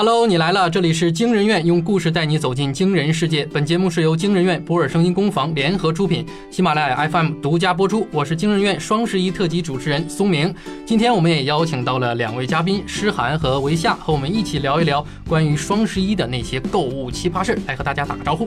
[0.00, 3.44] Hello，你来了，这里是惊人院，用故事带你走进惊人世界。
[3.46, 8.06] 本节目是由惊人院、博尔声音工坊联合出品，喜马拉雅 FM 独家播出。
[8.12, 10.54] 我是惊人院双十一特辑主持人松明。
[10.86, 18.46] 今天我们也邀请到了两位嘉宾诗涵和维夏，和我们一起聊一聊关于双十一的那些购物奇葩事来和大家打个招呼。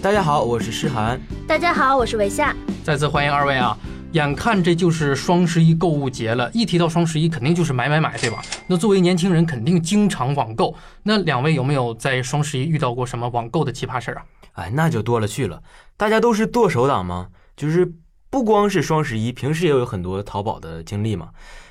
[0.00, 1.20] 大家好，我是诗涵。
[1.46, 2.56] 大家好，我是维夏。
[2.82, 3.76] 再次欢迎二位啊！
[4.12, 8.42] 眼看这就是双十一购物节了，一提到双十一，肯定就是买买买，对吧？
[8.66, 10.74] 那作为年轻人，肯定经常网购。
[11.02, 14.24] 那两位有没有在双十一遇到过什么网购的奇葩事儿啊？
[14.52, 15.62] 哎，那就多了去了。
[15.98, 17.28] 大家都是剁手党吗？
[17.54, 17.92] 就是
[18.30, 21.28] 不光是双十一，平时也有很多淘宝的经历嘛。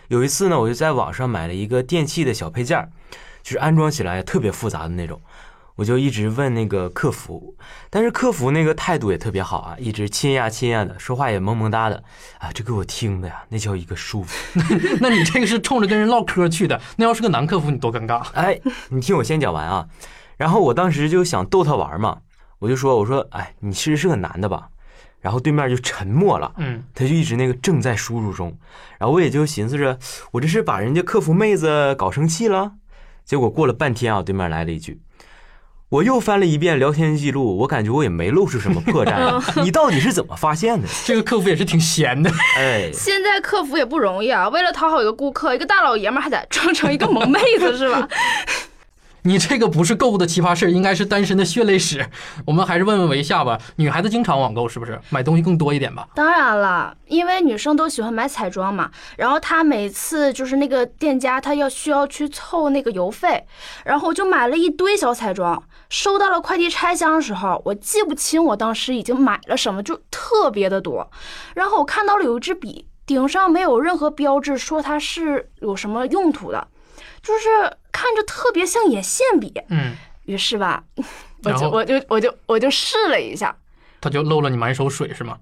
[0.09, 2.88] 有一次呢，我就在网上买了一个电器的小配件，
[3.41, 5.19] 就是安装起来特别复杂的那种。
[5.77, 7.55] 我就一直问那个客服，
[7.90, 12.03] 但是客服那个态度也特别好啊，一直亲呀亲呀的，说话也萌萌哒的，
[12.40, 14.59] 啊，这给我听的呀，那叫一个舒服。
[15.00, 18.27] 那你这个是冲着跟人唠嗑去的，那要是个男客服，你多尴尬。
[18.34, 18.59] 哎，
[18.90, 19.88] 你听我先讲完啊，
[20.36, 22.22] 然后我当时就想逗他玩嘛，
[22.58, 24.69] 我就说，我说，哎，你其实是个男的吧？
[25.22, 28.58] 然后对面就沉默了，嗯，他就一直那个正在输入中，
[28.97, 30.00] 然后我也就寻思着，
[30.31, 32.73] 我这是把人家客服妹子搞生气了，
[33.25, 35.02] 结果过了半天啊，对面来了一句。
[35.89, 39.41] 我又翻了一遍聊天记录，我感觉我也没露出什么破绽。
[39.63, 40.85] 你到底是怎么发现的？
[41.05, 42.29] 这个客服也是挺闲的。
[42.57, 48.05] 哎，现在客服也不容易啊，为了讨好一个顾客，一个大老爷们还得装成一个萌妹子，是吧？
[49.28, 52.08] 你这个不是购物的奇葩事应该是单身的血泪史。
[52.45, 53.59] 我们还是问问维夏吧。
[53.75, 54.97] 女孩子经常网购是不是？
[55.09, 56.08] 买东西更多一点吧？
[56.16, 58.89] 当然了，因为女生都喜欢买彩妆嘛。
[59.17, 63.45] 然后她每次就是那个店家，她要需要去凑那个邮费，
[63.84, 65.62] 然后我就买了一堆小彩妆。
[65.89, 71.12] 收到了快递拆箱的时候，我记不清我当时已经买了什么，就特别的多。
[71.53, 76.66] 然后我看到了有一支笔，顶上没有任何标志说它是有什么用途的，
[77.22, 77.75] 就是。
[77.98, 79.95] 看着特别像眼线笔，嗯，
[80.26, 80.84] 于是吧，
[81.44, 83.58] 我就我就我就我就试了一下，
[84.00, 85.40] 它就漏了你满手水是吗？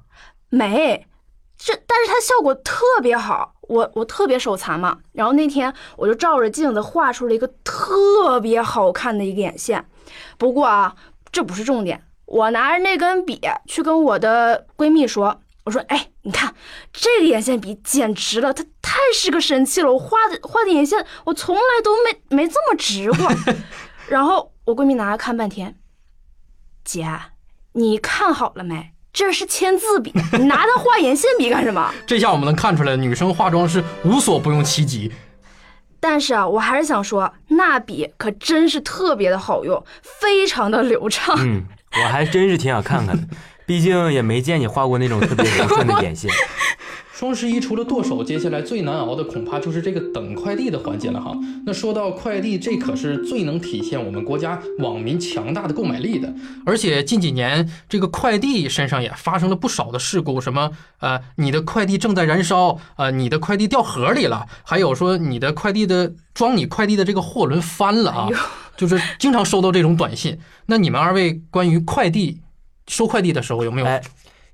[0.50, 1.06] 没，
[1.58, 9.86] 这但是它效果特别好，我我特别手残嘛，然后那天我就照着镜子画出了一个特别好看的一个眼线，
[10.38, 10.96] 不过啊，
[11.34, 15.42] 这不是重点，我拿着那根笔去跟我的闺蜜说。
[15.66, 16.53] 我说，哎，你看
[16.94, 19.92] 这个眼线笔简直了，它太是个神器了。
[19.92, 23.31] 我画的画的眼线，我从来都没没这么直过。
[24.08, 25.76] 然后我闺蜜拿来看半天，
[26.84, 27.08] 姐，
[27.74, 28.92] 你看好了没？
[29.12, 31.92] 这是签字笔，你拿它画眼线笔干什么？
[32.06, 35.12] 这下我们能看出来，女生化妆是无所不用其极。
[36.00, 41.36] 但是啊，我还是想说，那笔可真是特别的好用，非常的流畅。
[41.40, 43.28] 嗯，我还真是挺想看看的。
[43.66, 46.31] 毕竟也没见你画过那种特别 柔顺的眼线。
[47.14, 51.34] 双十一除了剁手，接下来最难熬的恐怕就是这个等快递的环节了哈。
[51.66, 56.34] 那说到快递，这可是最能体现我们国家网民强大的购买力的。
[56.66, 68.30] 而且近几年，这个快递身上也发生了不少的事故，什么呃，你的快递正在燃烧，呃，你的快递掉河里了，还有说你的快递的装你快递的这个货轮翻了啊，
[68.76, 70.38] 就是经常收到这种短信。
[70.66, 72.42] 那你们二位关于快递？
[72.88, 73.88] 收快递的时候有没有？
[73.88, 74.01] 哎，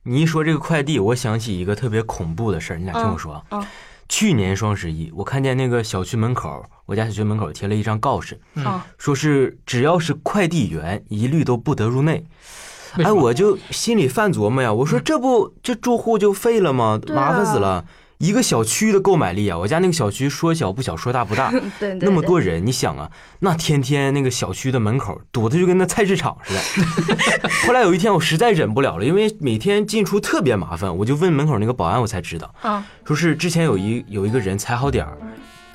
[0.04, 3.68] 你一说这个快递，我想起一个特别恐怖的事儿，你俩听我说啊。
[4.10, 8.38] 去年双十一，我看见那个小区门口，我家小区门口贴了一张告示，
[8.98, 12.26] 说是只要是快递员，一律都不得入内。
[12.98, 17.00] 哎，我就心里犯琢磨呀，我说这不这住户就废了吗？
[17.08, 17.86] 麻烦死了。
[18.22, 21.52] 一个小区的购买力啊，我家那个小区说小不小，说大不大，
[22.02, 23.10] 那么多人，你想啊，
[23.40, 27.50] 那天天那个小区的门口堵的就跟那菜市场似的。
[27.66, 32.54] 后来有一天我实在忍不了了，因为每天进出特别麻烦，我就问门口那个保安，我才知道，
[33.04, 35.18] 说是之前有一有一个人踩好点儿。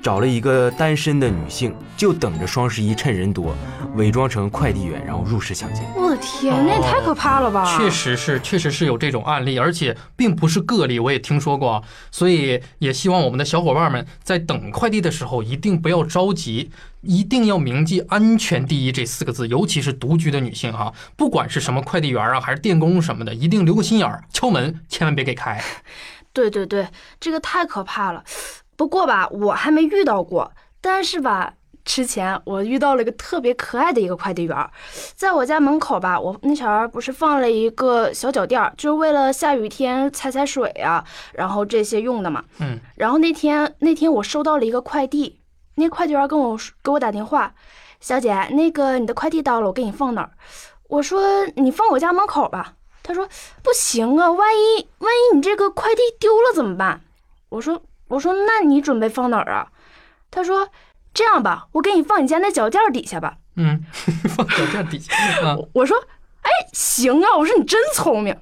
[0.07, 3.53] 找了一个单身的女性，就等着双十一趁人多，
[3.97, 5.83] 伪装成快递员，然后入室抢劫。
[5.97, 7.77] 我的天，那也太可怕了吧！
[7.77, 11.83] 确实是，确实是有这种案例，而且并不是个例，我也听说过。
[12.13, 19.49] 所以也希望我们的小伙伴们在等快递的时候，一定不要着急，一定要铭记“安全第一”这四个字。
[19.49, 25.61] 尤其是独居的女性哈，不管是什么快递员啊，还是电工什么的，一定留个心眼儿，敲门千万别给开。
[26.33, 26.87] 对对对，
[27.19, 28.23] 这个太可怕了。
[28.77, 30.53] 不过吧，我还没遇到过。
[30.81, 34.71] 但是吧，之前我遇到了一个特别可爱的一个快递员，
[35.15, 42.45] 在我家门口吧，我那前儿不是放了一个小脚垫儿，就是为了下雨天踩踩水啊，然后这些用的嘛。
[42.59, 42.79] 嗯。
[42.97, 45.41] 然后那天那天我收到了一个快递，
[45.77, 47.55] 那快递员跟我给我打电话，
[48.01, 50.31] 小姐，那个你的快递到了，我给你放哪儿？
[50.89, 52.75] 我说你放我家门口吧。
[53.03, 53.27] 他说
[53.63, 57.01] 不行啊，万一万一你这个快递丢了怎么办？
[57.49, 57.83] 我说。
[58.09, 59.69] 我说：“那你准备放哪儿啊？”
[60.31, 60.69] 他说
[61.15, 63.37] ：“这样吧，我给你放你家那脚垫底下吧。
[63.57, 63.85] 嗯，
[64.37, 65.13] 放脚垫底下。
[65.75, 65.97] 我说，
[66.43, 68.37] 哎，行啊，我说你真聪明。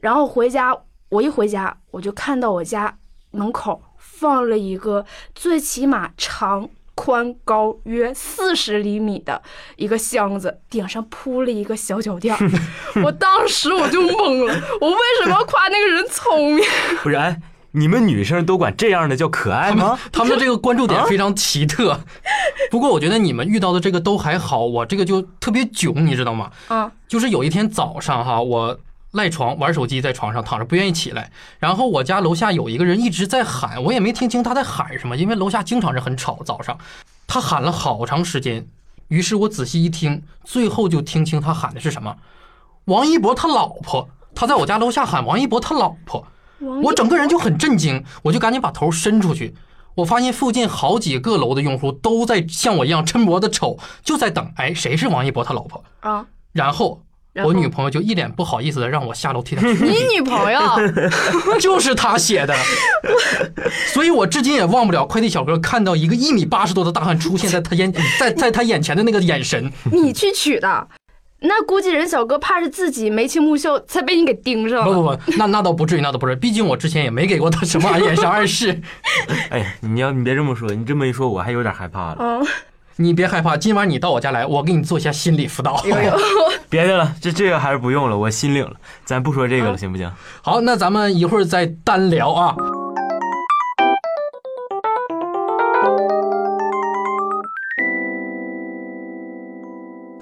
[0.00, 0.76] 然后回家，
[1.08, 2.98] 我一回家，我就看到我家
[3.30, 5.04] 门口放了一个
[5.34, 6.68] 最起码长。
[6.98, 9.42] 宽高约四十厘米的
[9.76, 12.34] 一个箱子，顶上铺了一个小脚垫
[13.04, 16.64] 我当时我就懵了，我为什么要夸那个人聪明？
[17.02, 17.38] 不是，哎，
[17.72, 19.98] 你们女生都管这样的叫可爱吗？
[20.12, 22.00] 他们这个关注点非常奇特。
[22.70, 26.50] 不过我觉得你们遇到的这个都还好，我这个就特别囧，你知道吗？
[26.68, 28.78] 啊，就是有一天早上哈，我。
[29.12, 31.30] 赖床玩手机，在床上躺着不愿意起来。
[31.58, 36.40] 然后我家楼下有一个人一直在喊，我也没听清他在喊什么，因为楼下经常是很吵。
[36.44, 36.76] 早上
[37.26, 38.66] 他喊了好长时间，
[39.08, 42.14] 于是我仔细一听，最后就听清他喊的是什么：
[42.86, 44.06] 王一博他老婆。
[44.34, 46.26] 他在我家楼下喊王一博他老婆，
[46.82, 49.54] 我整个人就很震惊，我就赶紧把头伸出去，
[49.94, 56.26] 我发现附近好几个楼的用户都在像我一样抻脖子瞅，就在等，哎，谁是王一博他老婆啊？
[56.52, 57.02] 然后。
[57.44, 59.60] 我女朋友就一脸不好意思的让我下楼替她。
[59.68, 60.58] 你女朋友
[61.60, 62.56] 就是她写的，
[63.92, 69.70] 所以我至今也忘不了快递小哥看到一个一米八十多的大汉出现在他眼在在他眼前的那个眼神。
[69.92, 70.88] 你去取的，
[71.40, 74.84] 那估计人小哥怕是自己眉清目秀才被你给盯上了。
[74.84, 78.80] 不不不，那那倒不至于，那倒不至于，毕竟我之前也没给过他什么眼神暗示。
[79.50, 82.16] 哎，你要你别这么说，你这么一说，我还有点害怕了。
[82.18, 82.46] 嗯。
[82.98, 85.84] 你别害怕，今晚你到我家来，我给你做一下心理辅导。
[86.70, 88.72] 别的了，这这个还是不用了，我心领了，
[89.04, 90.10] 咱不说这个了，行不行？
[90.40, 92.56] 好，那咱们一会儿再单聊啊。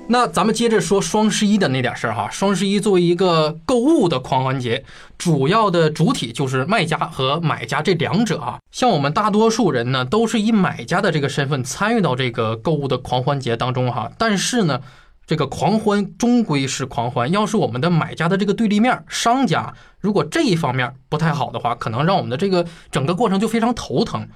[0.07, 2.29] 那咱们接着说双十一的那点事儿哈。
[2.31, 4.85] 双十一作为一个购物的狂欢节，
[5.17, 8.59] 主要的主体就是卖家和买家这两者啊。
[8.71, 14.13] 像我们大多数人呢，都是以买家的这个身份参与到这个购物的狂欢节当中哈。
[14.19, 14.81] 但是呢，
[15.27, 24.29] 这个狂欢终归是狂欢，要是我们的买家的这个对立面商家，如果这一方面不太好的话，可能让我们的这个整个过程就非常头疼。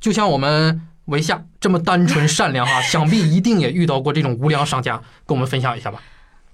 [0.00, 0.82] 就像我们。
[1.06, 6.00] 维夏这么单纯 善良哈，想必一定也遇到过这种无良商家，跟我们分享一下吧。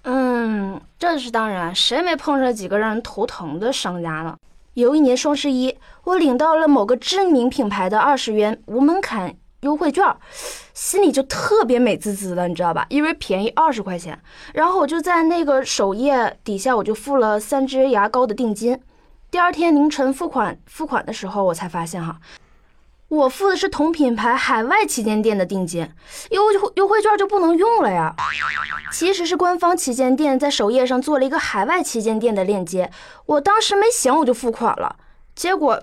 [0.02, 4.36] 嗯，这是当然，谁没碰上几个让人头疼的商家呢？
[4.74, 10.04] 有一年双十一，我领到了某个知名品牌的二十元无门槛优惠券，
[10.74, 12.84] 心里就特别美滋滋的，你知道吧？
[12.88, 14.18] 因为便宜二十块钱。
[14.54, 18.80] 然后我就在那个首页底下，我就付了三支牙膏的定金。
[19.30, 22.18] 第二天凌晨付款付款的时候，我才发现哈。
[23.12, 25.86] 我付的是同品牌海外旗舰店的定金，
[26.30, 28.14] 优惠优惠券就不能用了呀？
[28.90, 32.90] 其实是官方旗舰店在首页上做了一个海外旗舰店的链接，
[33.26, 34.96] 我当时没想我就付款了，
[35.34, 35.78] 结果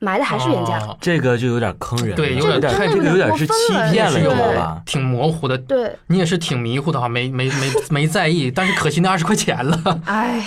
[0.00, 0.80] 买的还是原价。
[1.00, 3.52] 这个就有点坑人，对，有点太这个有点是欺
[3.92, 4.82] 骗了，有吧？
[4.84, 10.44] 挺模糊的，对，你也是挺迷糊的哈，没没没没在意，但是可惜那二十块钱了，哎。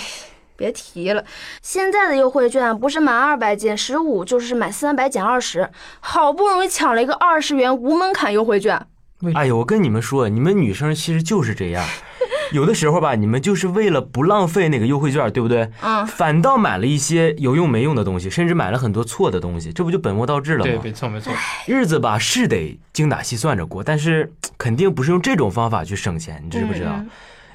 [0.55, 1.23] 别提了，
[1.61, 5.69] 现在的优惠券不是满二百减十五，就是满三百减二十，
[5.99, 8.85] 好不容易抢了一个二十元无门槛优惠券。
[9.33, 11.83] 哎呦，我跟你们说，你们女生其实就是这样，
[12.51, 15.69] 有的时候吧，你们就是为了不浪费那个优惠券，对不对？
[15.81, 16.05] 嗯。
[16.05, 20.65] 反倒买了一些有用没用的东西，甚至买了很多错的东西，这不就本末倒置了吗？
[20.65, 21.33] 对，没错没错。
[21.65, 27.01] 日子吧是得精打细算着过，但是肯定不是用这种方法去省钱，你知不知道？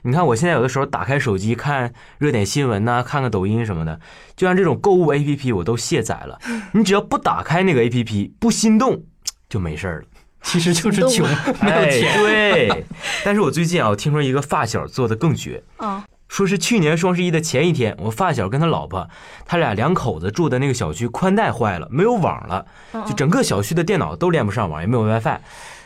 [0.02, 4.00] 你看，我现在有的时候打开手机看热点新闻呐，看看抖音什么的，
[4.36, 6.38] 就像这种购物 APP 我都卸载了。
[6.72, 9.04] 你只要不打开那个 APP，不心动
[9.48, 10.06] 就没事儿了。
[10.42, 11.28] 其实就是穷，
[11.60, 12.18] 没有钱。
[12.18, 12.84] 对。
[13.24, 15.62] 但是我最近啊，我听说一个发小做的更绝。
[15.76, 16.04] 啊。
[16.28, 19.10] 说是去年双十一的前一天，我发小跟他老婆，
[19.44, 22.64] 他俩两口子住的那个小区宽带坏了，没有网了，
[23.04, 25.40] 就整个小区的电脑都连不上网，也没有 WiFi。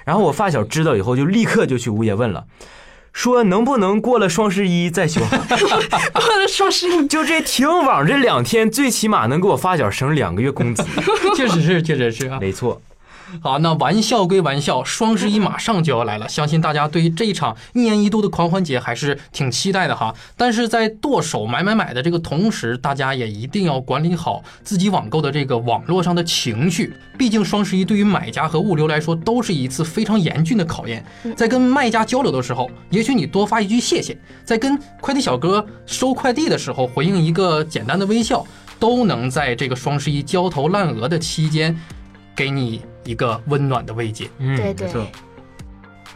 [0.04, 2.44] 然后我发小知道以后，就立刻就去物业问了。
[3.14, 5.20] 说能不能过了双十一再修？
[5.30, 10.84] 过了双十一， 就这停网这两天，最起码能给我发小省两个月工资。
[11.34, 12.82] 确实是，确实是啊，没错。
[13.40, 20.14] 好，那玩笑归玩笑，双十一马上就要来了，相信大家对于这一场一年一度的狂欢节还是挺期待的哈。
[20.36, 26.94] 但是在剁手买买买的这个同时，大家也一定要管理好自己网购的这个网络上的情绪。
[27.16, 31.04] 毕竟双十一对于买家和物流来说都是一次非常严峻的考验。
[31.36, 34.14] 在跟卖家交流的时候，也许你多发一句谢谢；
[34.44, 38.44] 在跟快递小哥收快递的时候，回应一个简单的微笑，
[38.78, 41.76] 都能在这个双十一焦头烂额的期间，
[42.34, 42.82] 给你。
[43.04, 44.88] 一个温暖的慰藉，嗯，对对。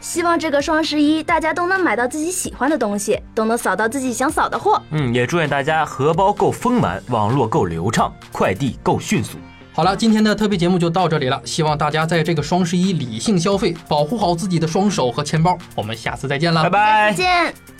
[0.01, 4.81] 希望这个双十一大家都能买到自己喜欢的东西，都能扫到自己想扫的货。
[4.91, 9.37] 嗯，也祝愿大家荷包够丰满，网络够流畅，快递够迅速。
[9.73, 15.57] 好了，今天的特别节目就到这里了，希望大家在这个双十一理性消费，保护好自己的双手和钱包。
[15.75, 17.78] 我们下次再见了，拜拜，再见。